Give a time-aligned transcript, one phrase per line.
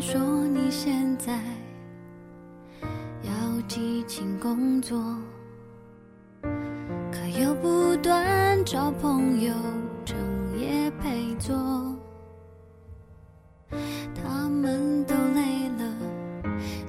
[0.00, 1.32] 说你现在
[3.22, 5.02] 要激情工作，
[6.42, 9.52] 可又不断找朋友
[10.04, 10.16] 整
[10.56, 11.56] 夜陪坐。
[13.70, 15.94] 他们都累了，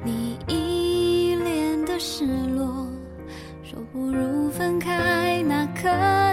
[0.03, 2.87] 你一脸的失落，
[3.63, 5.83] 说不如分开，那刻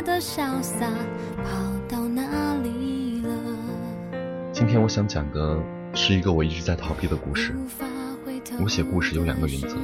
[0.02, 0.86] 的潇洒
[1.42, 1.52] 跑
[1.88, 3.30] 到哪里了？
[4.52, 5.58] 今天我想讲的。
[6.06, 7.52] 是一个我一直在逃避的故事。
[8.62, 9.76] 我写故事有两个原则：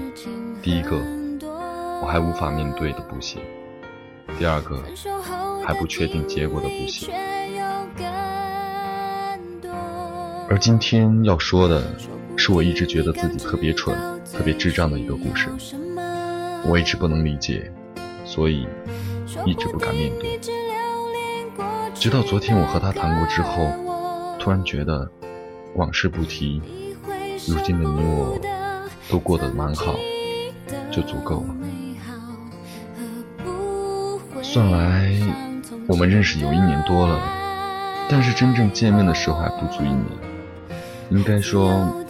[0.62, 0.96] 第一个，
[2.00, 3.40] 我还无法面对的不写；
[4.38, 4.80] 第二个，
[5.66, 7.12] 还不确定结果的不写。
[10.48, 11.82] 而今天要说的，
[12.36, 13.98] 是我一直觉得自己特别蠢、
[14.32, 15.48] 特别智障的一个故事。
[16.64, 17.68] 我一直不能理解，
[18.24, 18.64] 所以
[19.44, 20.38] 一直不敢面对。
[21.94, 23.72] 直到昨天我和他谈过之后，
[24.38, 25.10] 突然觉得。
[25.74, 26.60] 往事不提，
[27.48, 28.38] 如今的你我
[29.08, 29.94] 都过得蛮好，
[30.90, 31.54] 就足够了。
[34.42, 35.12] 算来，
[35.88, 37.20] 我们认识有一年多了，
[38.08, 40.04] 但是真正见面的时候还不足一年，
[41.10, 42.04] 应该说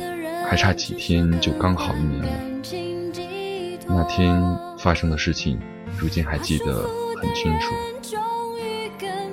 [0.49, 2.31] 还差几天就刚好一年了。
[3.87, 4.43] 那天
[4.79, 5.61] 发生的事情，
[5.99, 6.89] 如今还记得
[7.21, 7.75] 很清楚。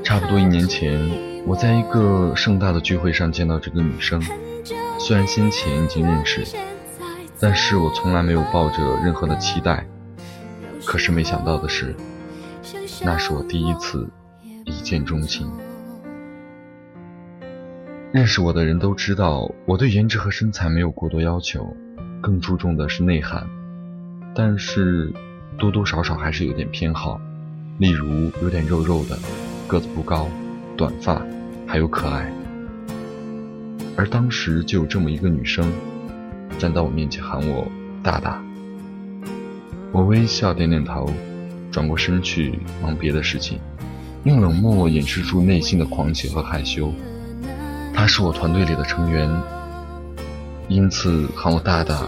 [0.04, 1.29] 差不多一年前。
[1.46, 4.22] 我在一个盛大的聚会上见到这个女生，
[5.00, 6.46] 虽然先前已经认识，
[7.40, 9.86] 但是我从来没有抱着任何的期待。
[10.86, 11.96] 可是没想到的是，
[13.04, 14.08] 那是我第一次
[14.66, 15.52] 一见钟情。
[18.12, 21.76] 认识我的人都知道，我对颜值和身材没有过多要求，
[22.22, 23.48] 更注重的是内涵。
[24.36, 25.12] 但是
[25.58, 27.20] 多多少少还是有点偏好，
[27.78, 29.18] 例如有点肉肉的，
[29.68, 30.28] 个子不高。
[30.80, 31.22] 短发，
[31.68, 32.32] 还有可爱，
[33.98, 35.70] 而当时就有这么一个女生，
[36.58, 37.68] 站在我面前喊我
[38.02, 38.42] 大大。
[39.92, 41.12] 我微笑点点头，
[41.70, 43.60] 转过身去忙别的事情，
[44.24, 46.94] 用冷漠掩饰住内心的狂喜和害羞。
[47.94, 49.30] 她是我团队里的成员，
[50.70, 52.04] 因此喊我大大。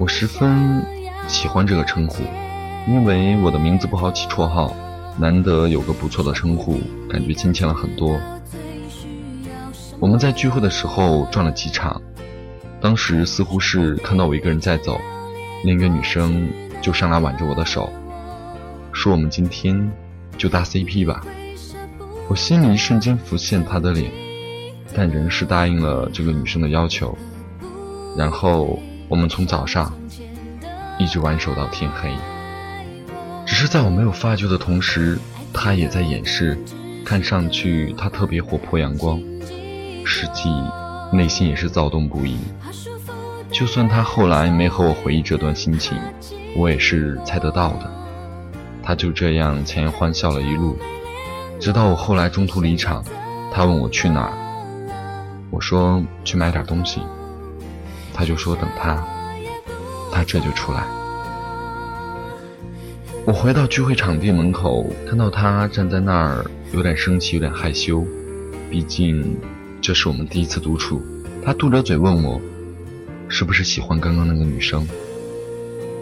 [0.00, 0.82] 我十分
[1.28, 2.22] 喜欢这个称呼，
[2.88, 4.74] 因为我的名字不好起绰号。
[5.16, 8.18] 难得有个不错的称呼，感觉亲切了很多。
[10.00, 12.02] 我们在聚会的时候转了几场，
[12.80, 15.00] 当时似乎是看到我一个人在走，
[15.64, 16.48] 另一个女生
[16.82, 17.90] 就上来挽着我的手，
[18.92, 19.90] 说我们今天
[20.36, 21.24] 就搭 CP 吧。
[22.28, 24.10] 我心里一瞬间浮现她的脸，
[24.94, 27.16] 但仍是答应了这个女生的要求。
[28.16, 29.92] 然后我们从早上
[30.98, 32.12] 一直挽手到天黑。
[33.54, 35.16] 只是在我没有发觉的同时，
[35.52, 36.58] 他也在掩饰，
[37.04, 39.16] 看上去他特别活泼阳光，
[40.04, 40.50] 实际
[41.12, 42.36] 内心也是躁动不已。
[43.52, 45.96] 就算他后来没和我回忆这段心情，
[46.56, 47.88] 我也是猜得到的。
[48.82, 50.76] 他就这样强颜欢笑了一路，
[51.60, 53.04] 直到我后来中途离场，
[53.52, 54.32] 他问我去哪儿，
[55.50, 57.00] 我说去买点东西，
[58.12, 59.00] 他就说等他，
[60.10, 61.03] 他这就出来。
[63.26, 68.06] 我回到聚会场地门口，看到他站在那儿，有点生气，有点害羞。
[68.70, 69.38] 毕竟
[69.80, 71.00] 这是我们第一次独处。
[71.42, 72.38] 他嘟着嘴问我，
[73.26, 74.86] 是不是喜欢刚刚那个女生？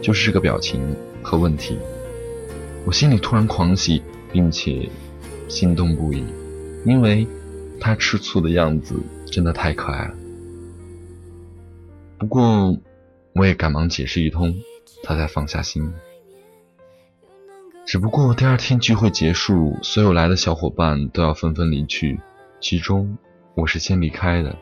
[0.03, 0.83] 就是这个表情
[1.23, 1.79] 和问题，
[2.85, 4.03] 我心里突然狂喜，
[4.33, 4.91] 并且
[5.47, 6.25] 心动不已，
[6.85, 7.25] 因为
[7.79, 8.97] 他吃醋的样子
[9.27, 10.15] 真的太可爱了。
[12.19, 12.77] 不过
[13.35, 14.53] 我也赶忙解释一通，
[15.05, 15.89] 他才放下心。
[17.93, 22.19] 只不过第二天聚会结束，所有来的小伙伴都要纷纷离去，
[22.59, 23.19] 其中
[23.55, 24.57] 我是先离开的。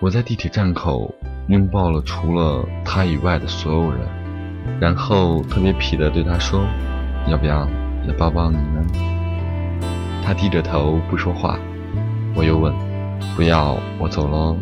[0.00, 1.14] 我在地铁站口
[1.46, 4.00] 拥抱了除了他以外的所有人，
[4.80, 6.66] 然后特别痞的对他说
[7.30, 7.68] ：“要不要
[8.04, 8.84] 也抱抱你呢？”
[10.26, 11.56] 他低着头不说话。
[12.34, 12.74] 我又问
[13.36, 14.56] ：“不要，我走喽。”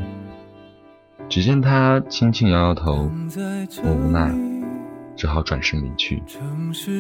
[1.31, 3.11] 只见他轻轻摇摇头，
[3.83, 4.31] 我无奈，
[5.19, 6.23] 只好转身离去。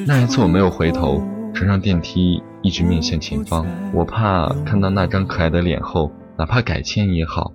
[0.06, 1.22] 那一次我没有回头，
[1.54, 3.64] 乘上电梯，一直面向前方。
[3.94, 7.52] 我怕看到那张可爱的脸后，哪怕改签也好，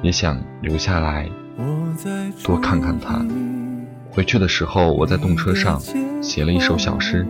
[0.00, 1.28] 也想留下来
[2.44, 3.26] 多看看他。
[4.10, 5.78] 回去的时候，我在动车上
[6.22, 7.26] 写了一首小诗，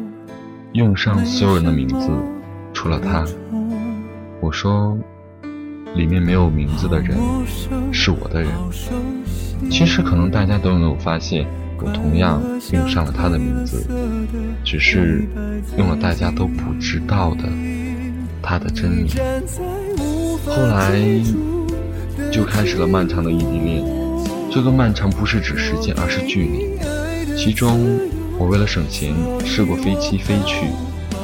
[0.75, 2.11] 用上所有人的名字，
[2.73, 3.25] 除了他。
[4.41, 4.97] 我说。
[5.95, 7.17] 里面没有名字的人
[7.93, 8.51] 是我的人。
[9.71, 11.47] 其实可能大家都没有发现，
[11.81, 12.43] 我同样
[12.73, 13.85] 用上了他的名字，
[14.65, 15.25] 只是
[15.77, 17.45] 用了大家都不知道的
[18.43, 19.07] 他的真名。
[20.47, 20.99] 后来
[22.33, 23.85] 就开始了漫长的异地恋。
[24.51, 27.37] 这个漫长不是指时间，而是距离。
[27.37, 27.99] 其中，
[28.39, 29.13] 我为了省钱，
[29.45, 30.69] 试过飞机飞去，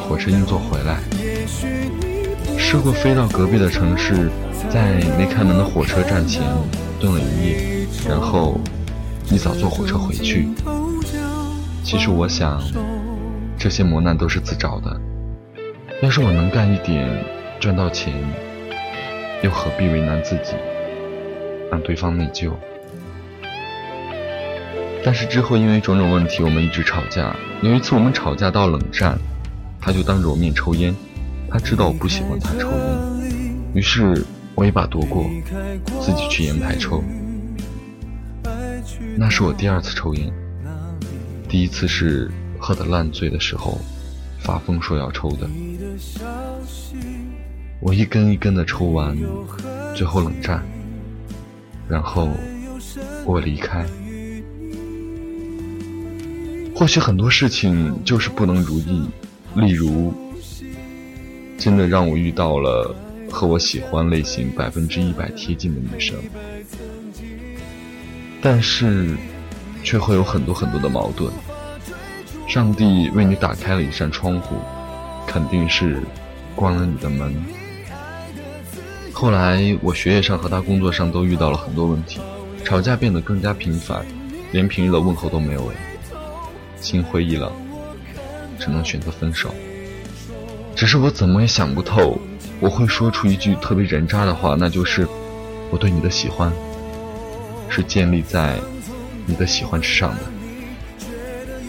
[0.08, 0.98] 火车硬座回来，
[2.58, 4.30] 试过飞到隔壁的城市。
[4.68, 6.42] 在没开门的火车站前
[7.00, 8.60] 蹲了一夜，然后
[9.32, 10.48] 一早坐火车回去。
[11.84, 12.60] 其实我想，
[13.56, 15.00] 这些磨难都是自找的。
[16.02, 17.08] 要是我能干一点，
[17.60, 18.12] 赚到钱，
[19.42, 20.54] 又何必为难自己，
[21.70, 22.52] 让对方内疚？
[25.04, 27.34] 但是之后因为种种问题，我们一直吵架。
[27.62, 29.16] 有一次我们吵架到冷战，
[29.80, 30.94] 他就当着我面抽烟。
[31.48, 33.30] 他知道我不喜欢他抽烟，
[33.74, 34.24] 于是。
[34.56, 35.24] 我一把夺过，
[36.02, 37.02] 自己去烟台抽。
[39.16, 40.32] 那是我第二次抽烟，
[41.48, 43.78] 第一次是喝得烂醉的时候，
[44.38, 45.48] 发疯说要抽的。
[47.80, 49.16] 我一根一根的抽完，
[49.94, 50.62] 最后冷战，
[51.88, 52.28] 然后
[53.24, 53.86] 我离开。
[56.74, 59.08] 或许很多事情就是不能如意，
[59.54, 60.12] 例如，
[61.58, 62.94] 真的让我遇到了。
[63.32, 66.18] 和我喜欢类型百分之一百贴近的女生，
[68.42, 69.16] 但是
[69.82, 71.32] 却会有很多很多的矛盾。
[72.48, 74.56] 上帝为你打开了一扇窗户，
[75.26, 76.02] 肯定是
[76.54, 77.34] 关了你的门。
[79.12, 82.20] 后来我学业上和他工作上都遇到了很多问题，
[82.64, 84.04] 吵架变得更加频繁，
[84.50, 85.74] 连平日的问候都没有了。
[86.80, 87.52] 心灰意冷，
[88.58, 89.54] 只能选择分手。
[90.74, 92.18] 只是我怎么也想不透。
[92.58, 95.06] 我会说出一句特别人渣的话，那就是
[95.70, 96.52] 我对你的喜欢
[97.70, 98.58] 是建立在
[99.24, 100.22] 你的喜欢之上的。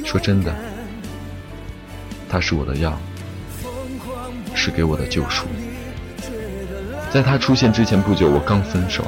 [0.03, 0.53] 说真的，
[2.27, 2.99] 他是我的药，
[4.53, 5.45] 是给我的救赎。
[7.13, 9.05] 在他出现之前不久，我刚分手，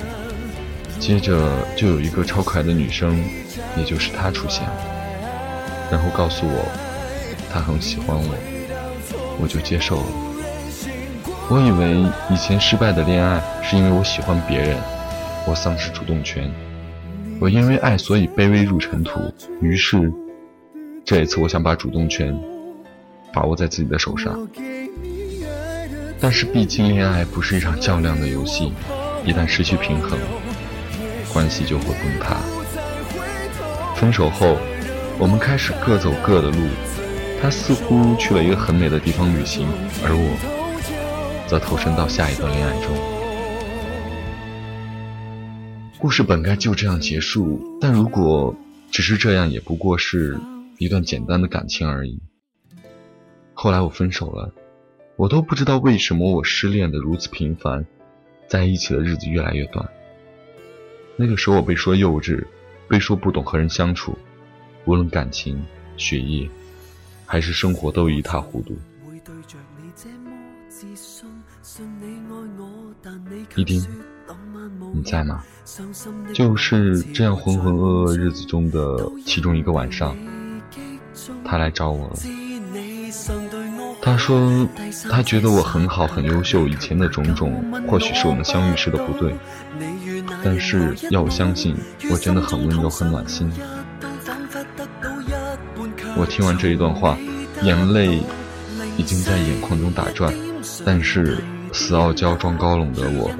[0.99, 3.17] 接着就有一个超可爱的女生，
[3.75, 4.73] 也就是他出现了，
[5.91, 6.65] 然后告诉我
[7.51, 8.35] 他很喜欢我，
[9.41, 10.05] 我就接受了。
[11.49, 11.97] 我以为
[12.29, 14.77] 以前失败的恋爱是因为我喜欢别人，
[15.45, 16.51] 我丧失主动权，
[17.43, 19.19] 我因为爱所以卑微入尘土。
[19.59, 20.09] 于是，
[21.03, 22.33] 这一次我想把主动权
[23.33, 24.47] 把握在自己的手上。
[26.21, 28.71] 但是毕竟恋爱不是一场较量的游戏，
[29.25, 30.17] 一旦失去平衡，
[31.33, 32.37] 关系就会崩塌。
[33.93, 34.55] 分手后，
[35.19, 36.57] 我们开始各走各的路，
[37.41, 39.67] 他似乎去了一个很美的地方旅行，
[40.05, 41.43] 而我。
[41.45, 43.12] 则投身到下一段恋爱中。
[46.03, 48.53] 故事本该就这样结束，但如果
[48.91, 50.37] 只是这样，也不过是
[50.77, 52.19] 一段简单的感情而已。
[53.53, 54.53] 后来我分手了，
[55.15, 57.85] 我都不知道为什么我失恋的如此频繁，
[58.49, 59.89] 在一起的日子越来越短。
[61.15, 62.45] 那个时候我被说幼稚，
[62.89, 64.13] 被说不懂和人相处，
[64.83, 66.49] 无论感情、学业，
[67.25, 68.77] 还是生活，都一塌糊涂。
[73.55, 73.81] 一丁，
[74.93, 75.43] 你在吗？
[76.33, 80.15] 就是这样浑浑噩噩日子中的其中一个晚上，
[81.43, 82.13] 他来找我了。
[84.01, 84.67] 他说
[85.09, 89.33] 他觉得我很好，很优秀，以前的种种或许是我们相遇时的不对，
[90.43, 91.75] 但是要我相信，
[92.11, 93.51] 我真的很温柔，很暖心。
[96.15, 97.17] 我听完这一段话，
[97.63, 98.21] 眼泪
[98.95, 100.31] 已经在眼眶中打转，
[100.85, 101.43] 但是。
[101.75, 103.31] 死傲娇装高冷的我，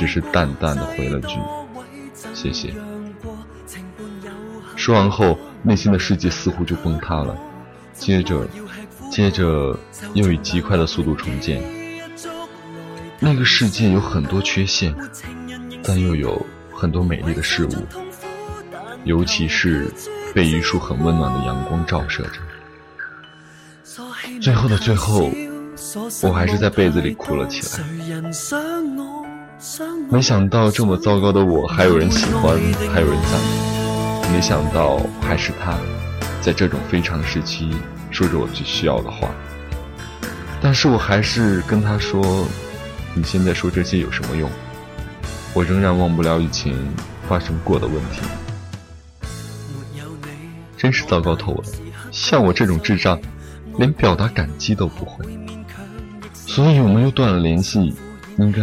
[0.00, 1.36] 只是淡淡的回了句
[2.32, 2.74] ：“谢谢。”
[4.74, 7.36] 说完后，内心的世界似乎就崩塌了，
[7.92, 8.48] 接着，
[9.10, 9.78] 接着
[10.14, 11.62] 又以极快的速度重建。
[13.18, 14.96] 那个世界有很多缺陷，
[15.82, 17.86] 但又有很多美丽的事物，
[19.04, 19.92] 尤其是
[20.34, 22.40] 被一束很温暖的阳光照射着。
[24.40, 25.30] 最后的最后。
[26.22, 27.82] 我还是在被子里哭了起来。
[30.08, 32.58] 没想到这么糟糕的我还有人喜欢，
[32.94, 34.32] 还有人赞美。
[34.32, 35.76] 没想到还是他，
[36.40, 37.70] 在这种非常时期
[38.10, 39.28] 说着我最需要的话。
[40.62, 42.46] 但是我还是跟他说
[43.12, 44.50] ：“你现在说这些有什么用？”
[45.52, 46.74] 我仍然忘不了以前
[47.28, 48.22] 发生过的问题。
[50.76, 51.64] 真是糟糕透了！
[52.10, 53.20] 像我这种智障，
[53.76, 55.22] 连表达感激都不会。
[56.46, 57.94] 所以我们又断了联系。
[58.38, 58.60] 应该，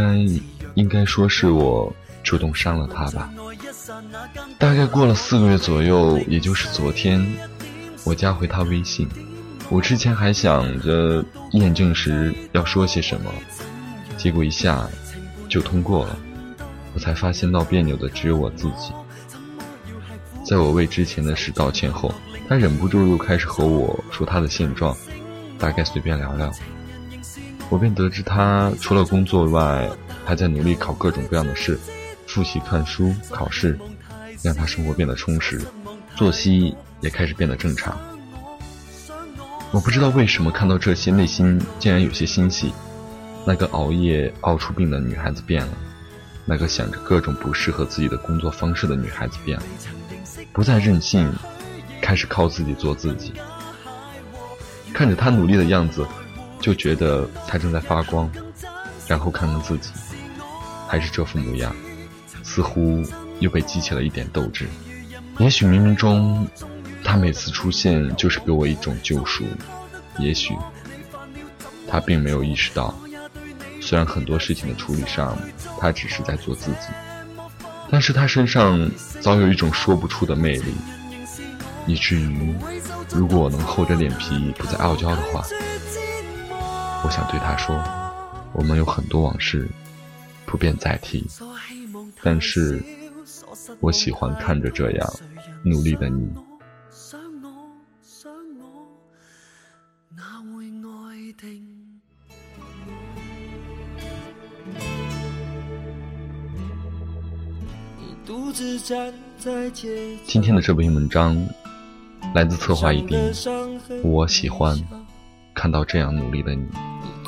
[0.78, 1.92] 应该说是我
[2.24, 3.34] 主动伤了他吧。
[4.60, 7.20] 大概过了四个月左右，也就是昨天，
[8.04, 9.10] 我加回他微信。
[9.70, 13.34] 我之前还想着验证时要说些什么，
[14.18, 14.88] 结果一下
[15.50, 16.16] 就通过了。
[16.94, 18.92] 我才发现闹别扭的只有我自己。
[20.46, 22.14] 在我为之前的事道歉后，
[22.48, 24.96] 他忍不住又开始和我说他的现状，
[25.58, 26.52] 大概随便聊聊。
[27.70, 29.90] 我便得知他除了工作外，
[30.28, 31.80] 还在努力考各种各样的试，
[32.28, 33.80] 复习、看书、考试，
[34.44, 35.62] 让他生活变得充实，
[36.18, 37.98] 作息也开始变得正常。
[39.72, 42.74] 我不知道为什么看到这些，内心竟然有些欣喜。
[43.46, 45.72] 那个熬夜熬出病的女孩子变了，
[46.44, 49.64] 那个想着各种不适合自己的工作方式的女孩子变了。
[50.52, 51.34] 不再任性，
[52.02, 53.32] 开始靠自己做自己。
[54.94, 56.06] 看着他努力的样子，
[56.60, 58.30] 就觉得他正在发光。
[59.08, 59.92] 然后看看自己，
[60.88, 61.76] 还是这副模样，
[62.44, 63.04] 似乎
[63.40, 64.68] 又被激起了一点斗志。
[65.40, 66.48] 也许冥冥中，
[67.04, 69.44] 他每次出现就是给我一种救赎。
[70.18, 70.56] 也许
[71.88, 72.96] 他并没有意识到，
[73.80, 75.38] 虽然很多事情的处理上，
[75.80, 76.88] 他只是在做自己。
[77.90, 78.90] 但是他身上
[79.22, 80.74] 早有一种说不出的魅力，
[81.86, 82.54] 以至于，
[83.14, 85.46] 如果我能厚着脸皮不再傲娇的话，
[87.04, 87.82] 我想对他说：
[88.52, 89.70] 我们有很多往事
[90.48, 91.28] 不便再提，
[92.24, 92.82] 但是
[93.82, 95.14] 我喜欢看着这样
[95.62, 96.34] 努力的你。
[110.26, 111.38] 今天的这篇文章
[112.34, 113.20] 来自策划一丁，
[114.02, 114.78] 我喜欢
[115.54, 116.66] 看到这样努力的你。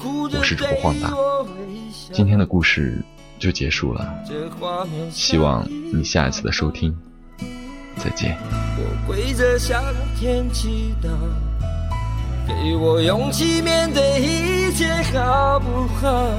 [0.01, 1.13] 我是主播晃大，
[2.13, 3.03] 今天的故事
[3.37, 4.07] 就结束了，
[5.11, 6.95] 希望你下一次的收听，
[7.97, 8.37] 再见。
[8.77, 9.83] 我跪着向
[10.17, 11.09] 天祈祷，
[12.47, 16.29] 给我勇气面对一切，好不好？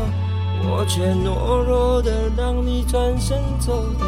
[0.63, 4.07] 我却懦弱的让你转身走掉。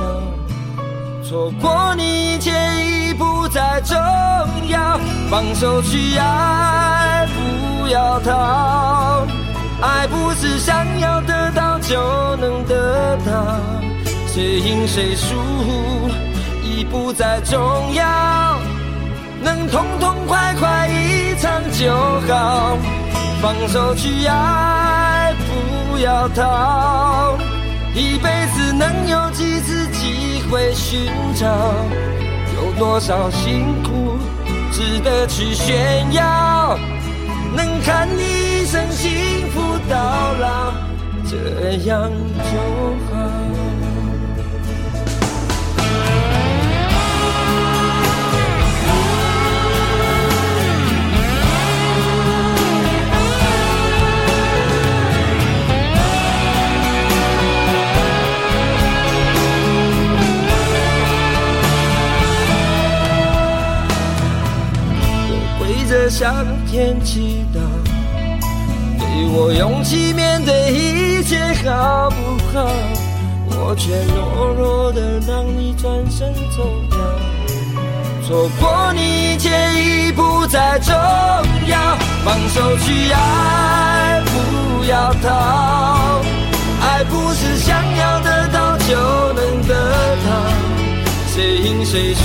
[1.23, 3.97] 错过你一切已不再重
[4.69, 4.99] 要，
[5.33, 9.27] 放手去爱，不要逃。
[9.81, 13.57] 爱不是想要得到就能得到，
[14.27, 15.35] 谁赢谁输
[16.63, 17.59] 已不再重
[17.95, 18.59] 要，
[19.43, 21.91] 能痛痛快快一场就
[22.29, 22.77] 好。
[23.41, 27.39] 放手去爱，不要逃。
[27.95, 31.47] 一辈子能有几次机会寻找？
[32.55, 34.19] 有多少辛苦
[34.73, 36.79] 值得去炫耀？
[37.55, 40.73] 能看你一生幸福到老，
[41.29, 42.59] 这样就
[43.15, 43.62] 好。
[66.23, 67.59] 向天祈祷，
[68.97, 72.17] 给我勇气面对一切，好不
[72.57, 72.71] 好？
[73.51, 76.99] 我却懦弱的让你转身走掉，
[78.25, 80.95] 错过你一切已不再重
[81.67, 81.99] 要。
[82.25, 86.23] 放手去爱，不要逃。
[86.83, 88.95] 爱不是想要得到就
[89.33, 89.75] 能得
[90.25, 90.31] 到，
[91.35, 92.23] 谁赢谁输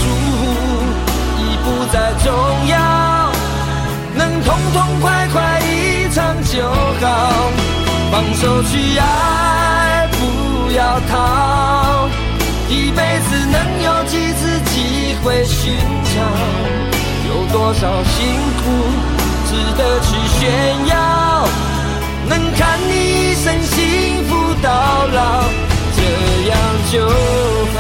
[1.39, 2.31] 已不再重
[2.67, 2.77] 要。
[4.47, 7.05] 痛痛快快一场就好，
[8.09, 12.07] 放手去爱，不要逃。
[12.69, 15.75] 一辈子能有几次机会寻
[16.05, 16.15] 找？
[17.27, 18.15] 有多少辛
[18.63, 18.63] 苦
[19.49, 20.07] 值得去
[20.39, 20.39] 炫
[20.87, 20.95] 耀？
[22.29, 22.91] 能看你
[23.31, 24.69] 一生幸福到
[25.07, 25.43] 老，
[25.97, 25.99] 这
[26.47, 26.57] 样
[26.89, 26.93] 就
[27.75, 27.79] 好。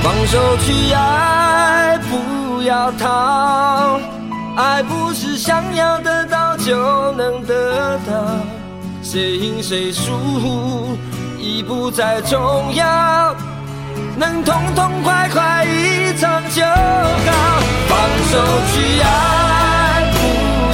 [0.00, 1.83] 放手去爱，
[2.64, 4.00] 要逃，
[4.56, 8.12] 爱不是想要得到就能得到。
[9.02, 10.96] 谁赢谁输
[11.38, 13.34] 已不再重要，
[14.16, 17.60] 能痛痛快快一场就好。
[17.86, 17.98] 放
[18.30, 18.38] 手
[18.72, 20.18] 去爱，不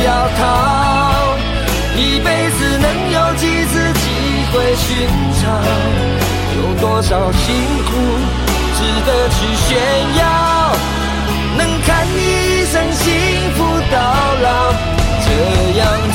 [0.06, 1.34] 要逃，
[1.96, 4.04] 一辈子能有几次机
[4.52, 5.08] 会寻
[5.42, 5.44] 找？
[6.56, 7.44] 有多少辛
[7.84, 7.90] 苦
[8.76, 9.68] 值得去炫
[10.18, 10.22] 耀？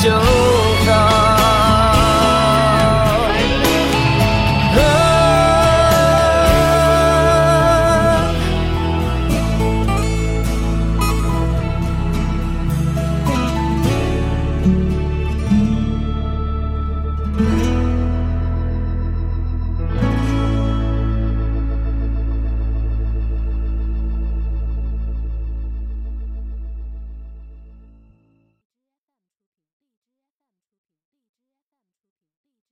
[0.05, 0.64] show